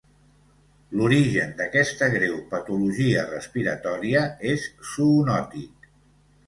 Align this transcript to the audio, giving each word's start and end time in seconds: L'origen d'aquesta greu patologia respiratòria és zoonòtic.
L'origen 0.99 1.53
d'aquesta 1.59 2.09
greu 2.15 2.33
patologia 2.55 3.27
respiratòria 3.29 4.27
és 4.55 4.69
zoonòtic. 4.95 5.93